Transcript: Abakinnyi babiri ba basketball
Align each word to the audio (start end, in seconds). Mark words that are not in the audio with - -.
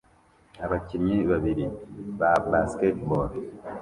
Abakinnyi 0.65 1.17
babiri 1.31 1.65
ba 2.19 2.31
basketball 2.51 3.29